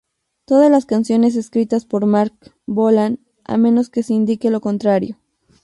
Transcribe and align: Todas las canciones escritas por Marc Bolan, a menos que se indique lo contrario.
Todas 0.45 0.71
las 0.71 0.87
canciones 0.87 1.35
escritas 1.35 1.85
por 1.85 2.07
Marc 2.07 2.33
Bolan, 2.65 3.19
a 3.43 3.57
menos 3.57 3.91
que 3.91 4.01
se 4.01 4.15
indique 4.15 4.49
lo 4.49 4.59
contrario. 4.59 5.15